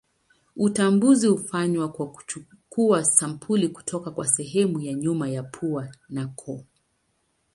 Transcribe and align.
Utambuzi 0.55 1.27
hufanywa 1.27 1.91
kwa 1.91 2.11
kuchukua 2.11 3.03
sampuli 3.05 3.69
kutoka 3.69 4.11
kwa 4.11 4.27
sehemu 4.27 4.79
ya 4.79 4.93
nyuma 4.93 5.29
ya 5.29 5.43
pua 5.43 5.93
na 6.09 6.27
koo. 6.27 6.63